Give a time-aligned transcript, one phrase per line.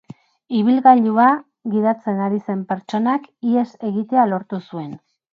[0.59, 1.25] Ibilgailua
[1.73, 4.89] gidatzen ari zen pertsonak ihes egitea lortu zuen.